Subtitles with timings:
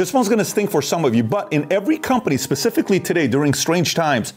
[0.00, 3.52] This one's gonna stink for some of you, but in every company, specifically today during
[3.52, 4.32] strange times,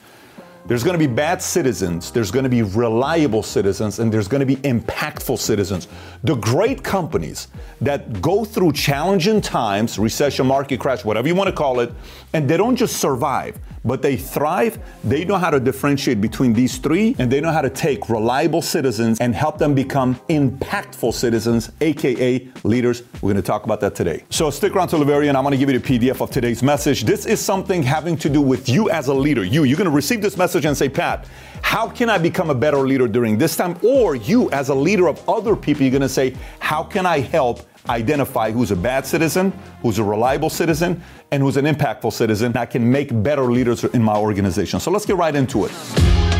[0.66, 4.39] there's going to be bad citizens, there's going to be reliable citizens, and there's going
[4.39, 5.88] to be impactful citizens.
[6.23, 7.47] The great companies
[7.79, 11.94] that go through challenging times, recession, market crash, whatever you want to call it,
[12.34, 16.77] and they don't just survive, but they thrive, they know how to differentiate between these
[16.77, 21.72] three, and they know how to take reliable citizens and help them become impactful citizens,
[21.81, 23.04] aka leaders.
[23.16, 24.23] We're going to talk about that today.
[24.30, 25.35] So stick around the very end.
[25.35, 27.04] I'm going to give you the PDF of today's message.
[27.04, 29.43] This is something having to do with you as a leader.
[29.43, 31.26] You, you're going to receive this message message and say, Pat,
[31.62, 33.77] how can I become a better leader during this time?
[33.81, 37.20] Or you, as a leader of other people, you're going to say, how can I
[37.20, 39.51] help identify who's a bad citizen,
[39.81, 41.01] who's a reliable citizen,
[41.31, 42.55] and who's an impactful citizen?
[42.55, 44.79] I can make better leaders in my organization.
[44.79, 46.32] So let's get right into it.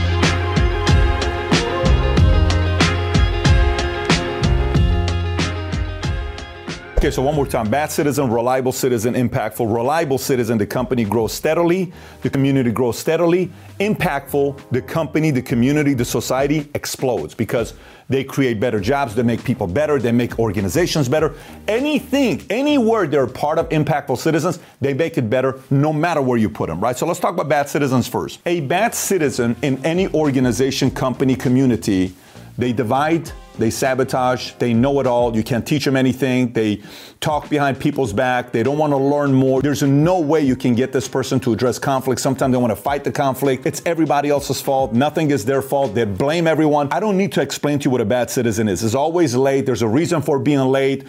[7.04, 7.70] Okay, so one more time.
[7.70, 9.76] Bad citizen, reliable citizen, impactful.
[9.76, 13.52] Reliable citizen, the company grows steadily, the community grows steadily.
[13.82, 17.74] Impactful, the company, the community, the society explodes because
[18.08, 21.36] they create better jobs, they make people better, they make organizations better.
[21.68, 26.50] Anything, anywhere they're part of impactful citizens, they make it better no matter where you
[26.50, 26.96] put them, right?
[26.96, 28.40] So let's talk about bad citizens first.
[28.46, 32.16] A bad citizen in any organization, company, community,
[32.58, 34.54] they divide they sabotage.
[34.54, 35.36] They know it all.
[35.36, 36.54] You can't teach them anything.
[36.54, 36.82] They
[37.20, 38.52] talk behind people's back.
[38.52, 39.62] They don't want to learn more.
[39.62, 42.20] There's no way you can get this person to address conflict.
[42.20, 43.66] Sometimes they want to fight the conflict.
[43.66, 44.94] It's everybody else's fault.
[44.94, 45.94] Nothing is their fault.
[45.94, 46.90] They blame everyone.
[46.92, 48.84] I don't need to explain to you what a bad citizen is.
[48.84, 49.66] It's always late.
[49.66, 51.06] There's a reason for being late.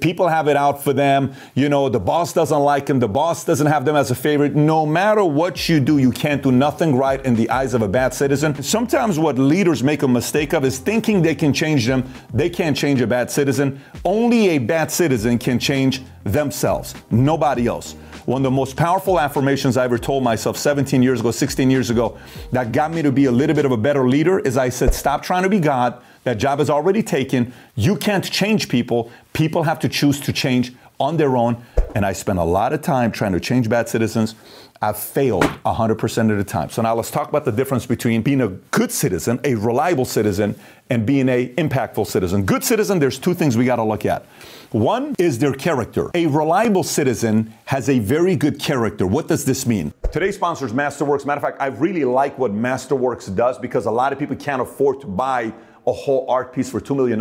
[0.00, 1.32] People have it out for them.
[1.54, 2.98] You know, the boss doesn't like them.
[2.98, 4.54] The boss doesn't have them as a favorite.
[4.54, 7.88] No matter what you do, you can't do nothing right in the eyes of a
[7.88, 8.62] bad citizen.
[8.62, 12.12] Sometimes what leaders make a mistake of is thinking they can change change them.
[12.34, 13.80] They can't change a bad citizen.
[14.04, 17.94] Only a bad citizen can change themselves, nobody else.
[18.26, 21.90] One of the most powerful affirmations I ever told myself 17 years ago, 16 years
[21.90, 22.18] ago,
[22.52, 24.94] that got me to be a little bit of a better leader is I said,
[24.94, 26.00] Stop trying to be God.
[26.24, 27.52] That job is already taken.
[27.76, 29.10] You can't change people.
[29.32, 31.64] People have to choose to change on their own.
[31.94, 34.36] And I spent a lot of time trying to change bad citizens.
[34.82, 36.70] I've failed 100% of the time.
[36.70, 40.58] So now let's talk about the difference between being a good citizen, a reliable citizen,
[40.88, 42.44] and being a impactful citizen.
[42.46, 44.24] Good citizen, there's two things we got to look at.
[44.70, 46.10] One is their character.
[46.14, 49.06] A reliable citizen has a very good character.
[49.06, 49.92] What does this mean?
[50.12, 51.26] Today's sponsor is Masterworks.
[51.26, 54.62] Matter of fact, I really like what Masterworks does because a lot of people can't
[54.62, 55.52] afford to buy
[55.86, 57.18] a whole art piece for $2 million.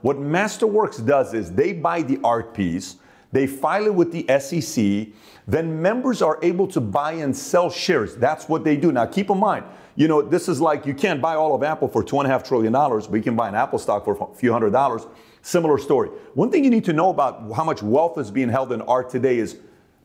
[0.00, 2.96] What Masterworks does is they buy the art piece,
[3.36, 5.08] they file it with the SEC,
[5.46, 8.16] then members are able to buy and sell shares.
[8.16, 8.92] That's what they do.
[8.92, 11.86] Now, keep in mind, you know, this is like you can't buy all of Apple
[11.86, 14.16] for two and a half trillion dollars, but you can buy an Apple stock for
[14.18, 15.06] a few hundred dollars.
[15.42, 16.08] Similar story.
[16.34, 19.10] One thing you need to know about how much wealth is being held in art
[19.10, 19.58] today is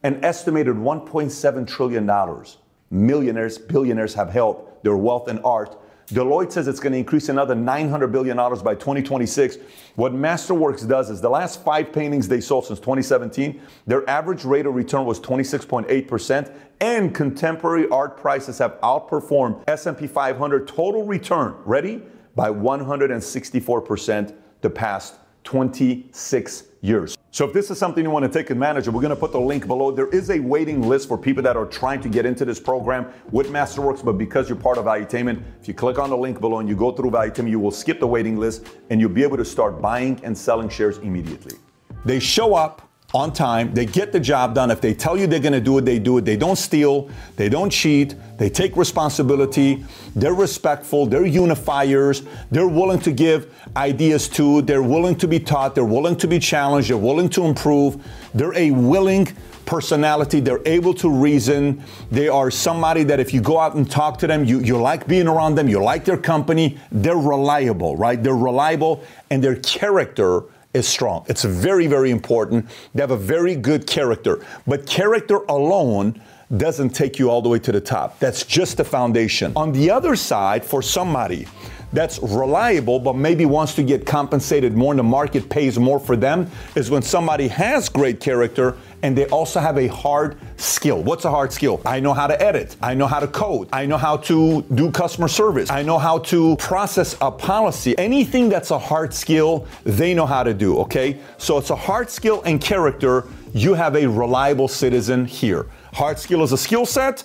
[0.03, 2.45] an estimated $1.7 trillion.
[2.89, 5.80] Millionaires, billionaires have held their wealth in art
[6.11, 9.57] Deloitte says it's going to increase another $900 billion by 2026.
[9.95, 14.65] What Masterworks does is the last five paintings they sold since 2017, their average rate
[14.65, 22.01] of return was 26.8%, and contemporary art prices have outperformed S&P 500 total return, ready,
[22.35, 27.17] by 164% the past 26 years.
[27.33, 29.31] So if this is something you want to take advantage of, we're going to put
[29.31, 29.89] the link below.
[29.89, 33.13] There is a waiting list for people that are trying to get into this program
[33.31, 36.59] with Masterworks, but because you're part of Valuetainment, if you click on the link below
[36.59, 39.37] and you go through Valuetainment, you will skip the waiting list and you'll be able
[39.37, 41.55] to start buying and selling shares immediately.
[42.03, 43.73] They show up on time.
[43.73, 44.71] They get the job done.
[44.71, 46.25] If they tell you they're going to do it, they do it.
[46.25, 47.09] They don't steal.
[47.35, 48.15] They don't cheat.
[48.37, 49.85] They take responsibility.
[50.15, 51.05] They're respectful.
[51.05, 52.25] They're unifiers.
[52.51, 54.61] They're willing to give ideas to.
[54.61, 55.75] They're willing to be taught.
[55.75, 56.89] They're willing to be challenged.
[56.89, 58.03] They're willing to improve.
[58.33, 59.27] They're a willing
[59.65, 60.39] personality.
[60.39, 61.83] They're able to reason.
[62.11, 65.07] They are somebody that if you go out and talk to them, you, you like
[65.07, 65.67] being around them.
[65.67, 66.79] You like their company.
[66.91, 68.21] They're reliable, right?
[68.21, 70.43] They're reliable and their character
[70.73, 71.25] is strong.
[71.27, 72.67] It's very, very important.
[72.93, 74.45] They have a very good character.
[74.65, 76.21] But character alone
[76.57, 78.19] doesn't take you all the way to the top.
[78.19, 79.53] That's just the foundation.
[79.55, 81.47] On the other side, for somebody
[81.93, 86.15] that's reliable but maybe wants to get compensated more and the market pays more for
[86.15, 91.01] them is when somebody has great character and they also have a hard skill.
[91.01, 91.81] What's a hard skill?
[91.85, 92.75] I know how to edit.
[92.81, 93.67] I know how to code.
[93.73, 95.69] I know how to do customer service.
[95.69, 97.97] I know how to process a policy.
[97.97, 101.19] Anything that's a hard skill, they know how to do, okay?
[101.37, 103.27] So it's a hard skill and character.
[103.53, 105.65] You have a reliable citizen here.
[105.93, 107.23] Hard skill is a skill set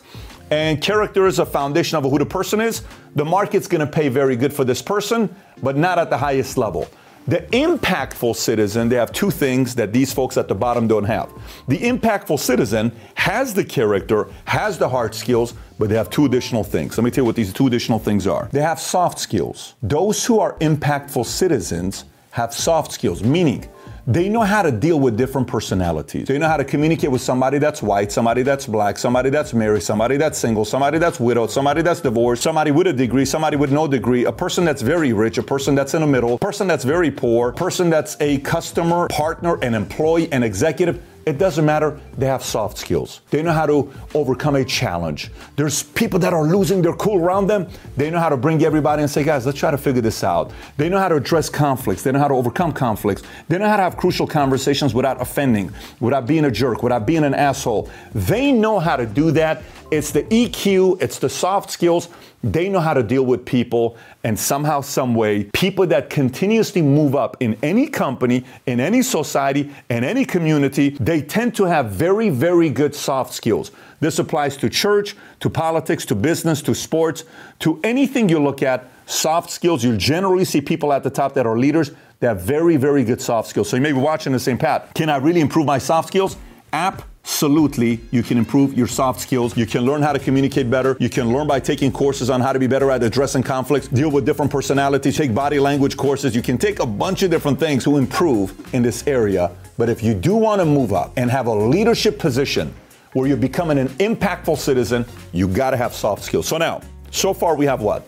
[0.51, 2.83] and character is a foundation of who the person is.
[3.15, 6.89] The market's gonna pay very good for this person, but not at the highest level.
[7.29, 11.33] The impactful citizen, they have two things that these folks at the bottom don't have.
[11.67, 16.63] The impactful citizen has the character, has the hard skills, but they have two additional
[16.63, 16.97] things.
[16.97, 18.49] Let me tell you what these two additional things are.
[18.53, 19.75] They have soft skills.
[19.83, 23.69] Those who are impactful citizens have soft skills, meaning
[24.07, 26.29] they know how to deal with different personalities.
[26.29, 29.83] They know how to communicate with somebody that's white, somebody that's black, somebody that's married,
[29.83, 33.73] somebody that's single, somebody that's widowed, somebody that's divorced, somebody with a degree, somebody with
[33.73, 36.69] no degree, a person that's very rich, a person that's in the middle, a person
[36.69, 41.03] that's very poor, a person that's a customer, partner, an employee, an executive.
[41.27, 41.99] It doesn't matter.
[42.17, 43.21] They have soft skills.
[43.31, 45.33] They know how to overcome a challenge.
[45.57, 47.67] There's people that are losing their cool around them.
[47.97, 50.53] They know how to bring everybody and say, guys, let's try to figure this out.
[50.77, 52.05] They know how to address conflicts.
[52.05, 53.25] They know how to overcome conflicts.
[53.49, 57.25] They know how to have crucial conversations without offending, without being a jerk, without being
[57.25, 57.91] an asshole.
[58.15, 59.65] They know how to do that.
[59.91, 62.09] It's the EQ, it's the soft skills.
[62.43, 67.17] They know how to deal with people, and somehow, some way, people that continuously move
[67.17, 72.29] up in any company, in any society, in any community, they tend to have very,
[72.29, 73.71] very good soft skills.
[74.01, 77.25] This applies to church, to politics, to business, to sports,
[77.61, 78.91] to anything you look at.
[79.07, 82.77] Soft skills, you generally see people at the top that are leaders that have very,
[82.77, 83.71] very good soft skills.
[83.71, 84.93] So you may be watching the same Pat.
[84.95, 86.37] Can I really improve my soft skills?
[86.71, 89.57] App Absolutely, you can improve your soft skills.
[89.57, 90.97] You can learn how to communicate better.
[91.01, 94.13] You can learn by taking courses on how to be better at addressing conflicts, deal
[94.13, 96.37] with different personalities, take body language courses.
[96.37, 99.51] You can take a bunch of different things to improve in this area.
[99.79, 102.75] But if you do want to move up and have a leadership position
[103.13, 106.47] where you're becoming an impactful citizen, you got to have soft skills.
[106.49, 106.81] So now,
[107.11, 108.07] so far we have what?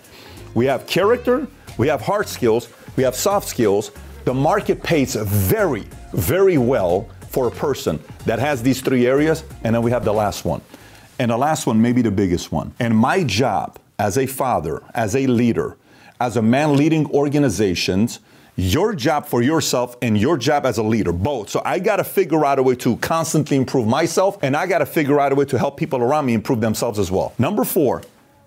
[0.55, 3.91] We have character, we have hard skills, we have soft skills.
[4.25, 9.75] The market pays very, very well for a person that has these three areas, and
[9.75, 10.61] then we have the last one.
[11.19, 12.73] And the last one may be the biggest one.
[12.81, 15.77] And my job as a father, as a leader,
[16.21, 18.21] as a man leading organizations,
[18.59, 21.49] your job for yourself and your job as a leader, both.
[21.49, 24.79] So I got to figure out a way to constantly improve myself, and I got
[24.79, 27.33] to figure out a way to help people around me improve themselves as well.
[27.39, 28.03] Number four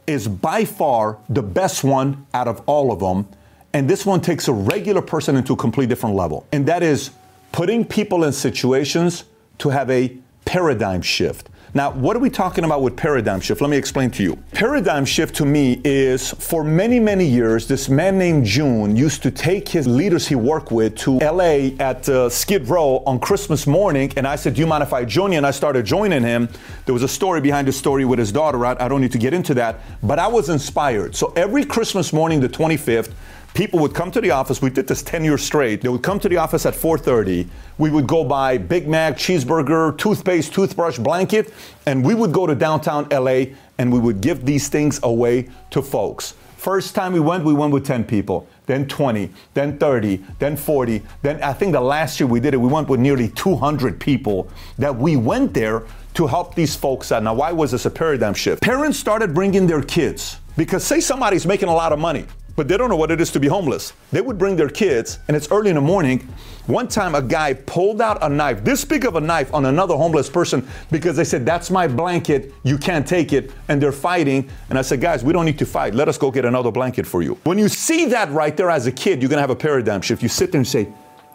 [0.07, 3.25] is by far the best one out of all of them.
[3.73, 6.45] And this one takes a regular person into a completely different level.
[6.51, 7.11] And that is
[7.53, 9.23] putting people in situations
[9.59, 11.47] to have a paradigm shift.
[11.73, 13.61] Now, what are we talking about with paradigm shift?
[13.61, 14.35] Let me explain to you.
[14.51, 19.31] Paradigm shift to me is for many, many years, this man named June used to
[19.31, 24.11] take his leaders he worked with to LA at uh, Skid Row on Christmas morning.
[24.17, 25.37] And I said, Do you mind if I join you?
[25.37, 26.49] And I started joining him.
[26.85, 28.65] There was a story behind the story with his daughter.
[28.65, 31.15] I, I don't need to get into that, but I was inspired.
[31.15, 33.13] So every Christmas morning, the 25th,
[33.53, 34.61] people would come to the office.
[34.61, 35.81] We did this 10 years straight.
[35.81, 37.47] They would come to the office at 4.30
[37.81, 41.51] we would go buy big mac cheeseburger toothpaste toothbrush blanket
[41.87, 43.43] and we would go to downtown la
[43.79, 46.35] and we would give these things away to folks.
[46.57, 51.01] First time we went we went with 10 people then 20 then 30 then 40
[51.23, 54.47] then i think the last year we did it we went with nearly 200 people
[54.77, 55.83] that we went there
[56.13, 57.23] to help these folks out.
[57.23, 58.61] Now why was this a paradigm shift?
[58.61, 62.25] Parents started bringing their kids because say somebody's making a lot of money
[62.61, 63.91] but they don't know what it is to be homeless.
[64.11, 66.19] They would bring their kids, and it's early in the morning.
[66.67, 69.95] One time, a guy pulled out a knife, this big of a knife, on another
[69.95, 74.47] homeless person because they said, That's my blanket, you can't take it, and they're fighting.
[74.69, 75.95] And I said, Guys, we don't need to fight.
[75.95, 77.33] Let us go get another blanket for you.
[77.45, 80.21] When you see that right there as a kid, you're gonna have a paradigm shift.
[80.21, 80.87] You sit there and say,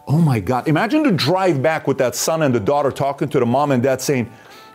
[0.07, 0.69] Oh my God.
[0.69, 3.83] Imagine the drive back with that son and the daughter talking to the mom and
[3.83, 4.31] dad saying,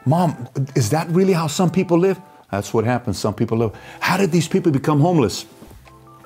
[0.05, 2.19] Mom, is that really how some people live?
[2.51, 3.17] That's what happens.
[3.17, 3.71] Some people live.
[4.01, 5.45] How did these people become homeless?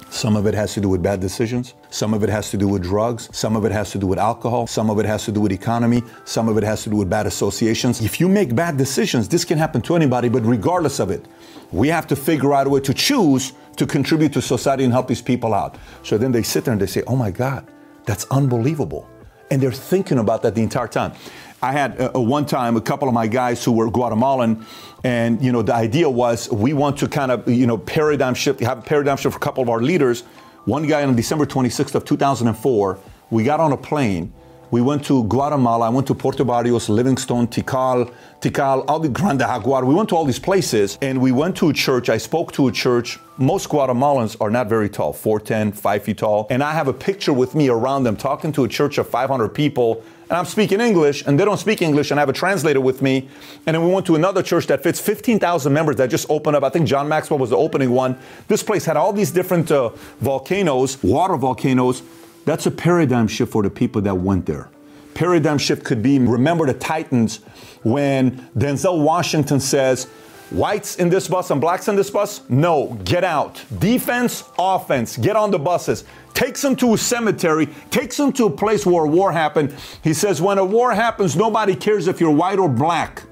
[0.09, 1.73] Some of it has to do with bad decisions.
[1.89, 3.29] Some of it has to do with drugs.
[3.35, 4.67] Some of it has to do with alcohol.
[4.67, 6.03] Some of it has to do with economy.
[6.23, 8.01] Some of it has to do with bad associations.
[8.01, 11.25] If you make bad decisions, this can happen to anybody, but regardless of it,
[11.71, 15.07] we have to figure out a way to choose to contribute to society and help
[15.07, 15.77] these people out.
[16.03, 17.67] So then they sit there and they say, oh my God,
[18.05, 19.09] that's unbelievable.
[19.51, 21.13] And they're thinking about that the entire time.
[21.61, 24.65] I had one time a couple of my guys who were Guatemalan,
[25.03, 28.59] and you know the idea was we want to kind of you know paradigm shift,
[28.59, 30.21] have a paradigm shift for a couple of our leaders.
[30.65, 34.33] One guy on December 26th of 2004, we got on a plane.
[34.71, 35.87] We went to Guatemala.
[35.87, 39.85] I went to Puerto Barrios, Livingston, Tikal, Tikal, the Grande Jaguar.
[39.85, 42.09] We went to all these places and we went to a church.
[42.09, 43.19] I spoke to a church.
[43.37, 46.47] Most Guatemalans are not very tall, 4'10, 5 feet tall.
[46.49, 49.49] And I have a picture with me around them talking to a church of 500
[49.49, 52.81] people and I'm speaking English, and they don't speak English, and I have a translator
[52.81, 53.29] with me.
[53.67, 56.63] And then we went to another church that fits 15,000 members that just opened up.
[56.63, 58.17] I think John Maxwell was the opening one.
[58.47, 59.89] This place had all these different uh,
[60.21, 62.01] volcanoes, water volcanoes.
[62.45, 64.69] That's a paradigm shift for the people that went there.
[65.15, 67.37] Paradigm shift could be remember the Titans
[67.83, 70.07] when Denzel Washington says,
[70.51, 72.47] Whites in this bus and blacks in this bus?
[72.49, 73.63] No, get out.
[73.79, 76.03] Defense, offense, get on the buses.
[76.35, 79.73] Takes them to a cemetery, takes them to a place where a war happened.
[80.03, 83.23] He says, when a war happens, nobody cares if you're white or black.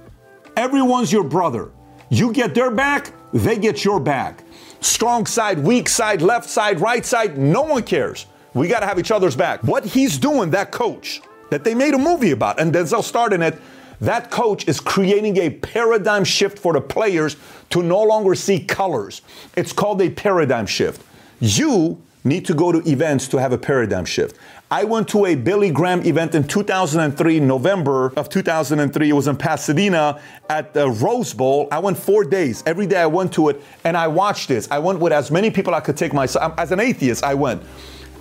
[0.57, 1.69] Everyone's your brother.
[2.09, 4.43] You get their back, they get your back.
[4.81, 8.25] Strong side, weak side, left side, right side, no one cares.
[8.53, 9.63] We got to have each other's back.
[9.63, 13.41] What he's doing, that coach, that they made a movie about, and Denzel starred in
[13.41, 13.59] it,
[14.01, 17.37] that coach is creating a paradigm shift for the players
[17.69, 19.21] to no longer see colors.
[19.55, 21.01] It's called a paradigm shift.
[21.39, 24.37] You need to go to events to have a paradigm shift.
[24.71, 29.09] I went to a Billy Graham event in 2003, November of 2003.
[29.09, 30.19] It was in Pasadena
[30.49, 31.67] at the Rose Bowl.
[31.71, 32.63] I went four days.
[32.65, 34.67] Every day I went to it and I watched this.
[34.71, 36.53] I went with as many people I could take myself.
[36.57, 37.61] As an atheist, I went.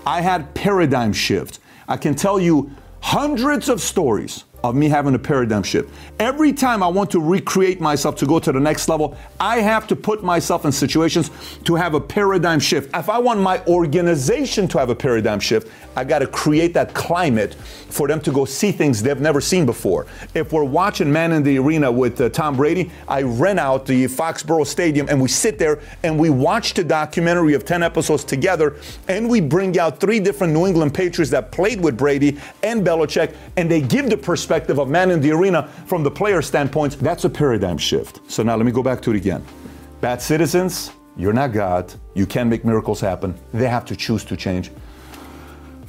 [0.06, 1.58] I had paradigm shift.
[1.88, 5.92] I can tell you hundreds of stories of me having a paradigm shift.
[6.20, 9.86] Every time I want to recreate myself to go to the next level, I have
[9.88, 11.30] to put myself in situations
[11.64, 12.90] to have a paradigm shift.
[12.94, 16.94] If I want my organization to have a paradigm shift, I got to create that
[16.94, 20.06] climate for them to go see things they've never seen before.
[20.34, 24.06] If we're watching Man in the Arena with uh, Tom Brady, I rent out the
[24.06, 28.76] Foxborough Stadium and we sit there and we watch the documentary of 10 episodes together
[29.08, 33.34] and we bring out three different New England Patriots that played with Brady and Belichick
[33.56, 36.98] and they give the perspective of Man in the Arena from the player standpoint.
[36.98, 38.20] That's a paradigm shift.
[38.30, 39.44] So now let me go back to it again.
[40.00, 41.92] Bad citizens, you're not God.
[42.14, 43.34] You can't make miracles happen.
[43.52, 44.70] They have to choose to change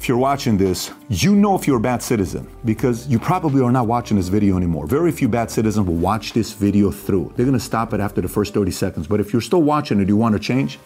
[0.04, 3.72] if you're watching this, you know if you're a bad citizen because you probably are
[3.72, 4.86] not watching this video anymore.
[4.86, 7.32] Very few bad citizens will watch this video through.
[7.34, 9.06] They're going to stop it after the first 30 seconds.
[9.06, 10.78] But if you're still watching it, you want to change,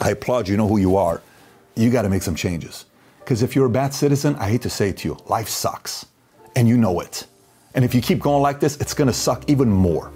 [0.00, 0.56] I applaud you.
[0.56, 1.20] know who you are.
[1.76, 2.86] You got to make some changes.
[3.20, 6.06] Because if you're a bad citizen, I hate to say it to you, life sucks.
[6.58, 7.24] And you know it.
[7.76, 10.10] And if you keep going like this, it's going to suck even more.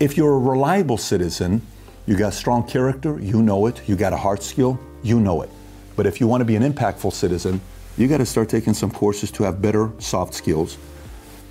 [0.00, 1.60] If you're a reliable citizen,
[2.06, 3.82] you got strong character, you know it.
[3.86, 5.50] You got a hard skill, you know it.
[5.94, 7.60] But if you want to be an impactful citizen,
[7.98, 10.78] you got to start taking some courses to have better soft skills.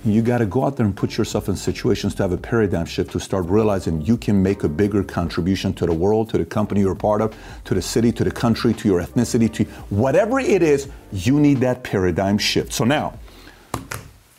[0.04, 2.86] You got to go out there and put yourself in situations to have a paradigm
[2.86, 6.44] shift to start realizing you can make a bigger contribution to the world, to the
[6.44, 7.32] company you're part of,
[7.64, 11.58] to the city, to the country, to your ethnicity, to whatever it is, you need
[11.58, 12.72] that paradigm shift.
[12.72, 13.16] So now,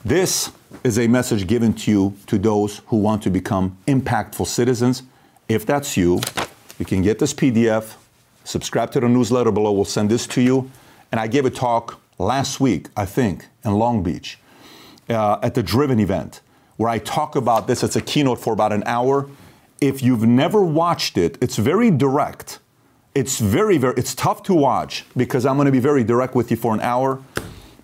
[0.07, 0.51] this
[0.83, 5.03] is a message given to you to those who want to become impactful citizens.
[5.47, 6.21] If that's you,
[6.79, 7.95] you can get this PDF
[8.47, 9.73] Subscribe to the newsletter below.
[9.73, 10.71] We'll send this to you.
[11.11, 14.39] And I gave a talk last week, I think, in Long Beach
[15.09, 16.39] uh, at the Driven event
[16.77, 17.83] where I talk about this.
[17.83, 19.29] It's a keynote for about an hour.
[19.81, 22.59] If you've never watched it, it's very direct.
[23.13, 26.49] It's very, very, it's tough to watch because I'm going to be very direct with
[26.49, 27.21] you for an hour.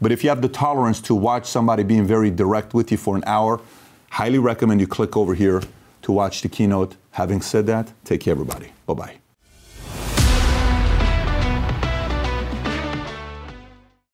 [0.04, 3.16] But if you have the tolerance to watch somebody being very direct with you for
[3.16, 3.62] an hour,
[4.10, 5.64] highly recommend you click over here
[6.02, 6.98] to watch the keynote.
[7.12, 8.74] Having said that, take care, everybody.
[8.86, 9.23] Bye bye.